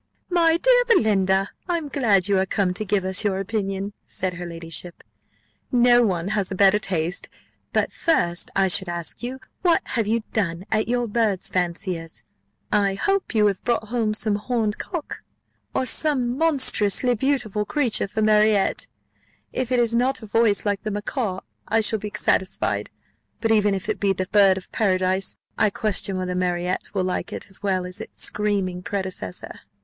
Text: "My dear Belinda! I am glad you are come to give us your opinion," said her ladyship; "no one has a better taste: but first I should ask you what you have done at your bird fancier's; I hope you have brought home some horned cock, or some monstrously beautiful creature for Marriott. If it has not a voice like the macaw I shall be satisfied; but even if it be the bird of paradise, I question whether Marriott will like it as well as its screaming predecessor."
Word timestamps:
"My 0.31 0.57
dear 0.57 0.83
Belinda! 0.87 1.51
I 1.69 1.77
am 1.77 1.87
glad 1.87 2.27
you 2.27 2.39
are 2.39 2.45
come 2.47 2.73
to 2.73 2.83
give 2.83 3.05
us 3.05 3.23
your 3.23 3.39
opinion," 3.39 3.93
said 4.03 4.33
her 4.33 4.47
ladyship; 4.47 5.03
"no 5.71 6.01
one 6.03 6.29
has 6.29 6.49
a 6.49 6.55
better 6.55 6.79
taste: 6.79 7.29
but 7.71 7.93
first 7.93 8.49
I 8.55 8.67
should 8.67 8.89
ask 8.89 9.21
you 9.21 9.39
what 9.61 9.83
you 10.03 10.13
have 10.15 10.33
done 10.33 10.65
at 10.71 10.87
your 10.87 11.05
bird 11.07 11.43
fancier's; 11.43 12.23
I 12.71 12.95
hope 12.95 13.35
you 13.35 13.45
have 13.45 13.63
brought 13.63 13.89
home 13.89 14.15
some 14.15 14.37
horned 14.37 14.79
cock, 14.79 15.21
or 15.71 15.85
some 15.85 16.35
monstrously 16.35 17.13
beautiful 17.13 17.63
creature 17.63 18.07
for 18.07 18.23
Marriott. 18.23 18.87
If 19.53 19.71
it 19.71 19.77
has 19.77 19.93
not 19.93 20.23
a 20.23 20.25
voice 20.25 20.65
like 20.65 20.81
the 20.81 20.89
macaw 20.89 21.41
I 21.67 21.79
shall 21.81 21.99
be 21.99 22.11
satisfied; 22.15 22.89
but 23.39 23.51
even 23.51 23.75
if 23.75 23.87
it 23.87 23.99
be 23.99 24.13
the 24.13 24.25
bird 24.31 24.57
of 24.57 24.71
paradise, 24.71 25.35
I 25.59 25.69
question 25.69 26.17
whether 26.17 26.33
Marriott 26.33 26.91
will 26.95 27.03
like 27.03 27.31
it 27.31 27.51
as 27.51 27.61
well 27.61 27.85
as 27.85 28.01
its 28.01 28.19
screaming 28.23 28.81
predecessor." 28.81 29.59